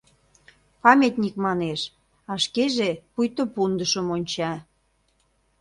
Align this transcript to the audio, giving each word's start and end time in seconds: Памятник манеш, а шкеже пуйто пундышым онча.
Памятник 0.83 1.35
манеш, 1.45 1.81
а 2.31 2.33
шкеже 2.43 2.89
пуйто 3.13 3.43
пундышым 3.53 4.07
онча. 4.15 4.51